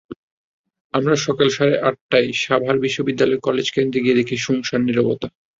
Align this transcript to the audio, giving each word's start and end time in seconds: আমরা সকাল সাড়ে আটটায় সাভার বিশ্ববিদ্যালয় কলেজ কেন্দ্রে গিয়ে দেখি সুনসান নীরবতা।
আমরা 0.93 1.15
সকাল 1.25 1.47
সাড়ে 1.49 1.75
আটটায় 1.81 2.29
সাভার 2.43 2.75
বিশ্ববিদ্যালয় 2.79 3.39
কলেজ 3.39 3.67
কেন্দ্রে 3.71 4.03
গিয়ে 4.03 4.19
দেখি 4.19 4.35
সুনসান 4.37 4.81
নীরবতা। 4.85 5.27